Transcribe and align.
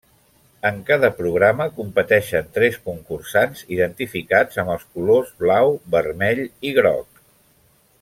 En 0.69 0.77
cada 0.85 1.09
programa 1.19 1.67
competeixen 1.75 2.49
tres 2.57 2.79
concursants 2.89 3.63
identificats 3.77 4.65
amb 4.65 4.75
els 4.77 4.89
colors 4.97 5.33
blau, 5.45 5.79
vermell 5.99 6.47
i 6.73 6.77
groc. 6.83 7.27